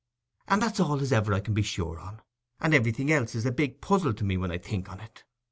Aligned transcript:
And 0.47 0.63
that's 0.63 0.79
all 0.79 0.99
as 0.99 1.13
ever 1.13 1.31
I 1.31 1.41
can 1.41 1.53
be 1.53 1.61
sure 1.61 1.99
on, 1.99 2.23
and 2.59 2.73
everything 2.73 3.11
else 3.11 3.35
is 3.35 3.45
a 3.45 3.51
big 3.51 3.81
puzzle 3.81 4.15
to 4.15 4.23
me 4.23 4.35
when 4.35 4.49
I 4.49 4.57
think 4.57 4.89
on 4.91 4.99
it. 4.99 5.25